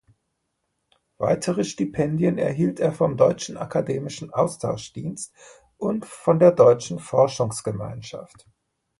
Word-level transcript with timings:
Weitere 1.19 1.63
Stipendien 1.63 2.39
erhielt 2.39 2.79
er 2.79 2.91
vom 2.91 3.17
Deutschen 3.17 3.55
Akademischen 3.55 4.33
Austauschdienst 4.33 5.31
und 5.77 6.07
von 6.07 6.39
der 6.39 6.51
der 6.53 6.65
Deutschen 6.65 6.97
Forschungsgemeinschaft. 6.97 8.47